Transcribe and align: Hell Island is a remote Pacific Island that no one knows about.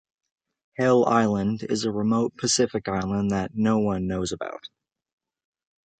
Hell 0.77 1.05
Island 1.05 1.61
is 1.61 1.85
a 1.85 1.91
remote 1.91 2.35
Pacific 2.35 2.87
Island 2.87 3.29
that 3.29 3.51
no 3.53 3.77
one 3.77 4.07
knows 4.07 4.31
about. 4.31 4.67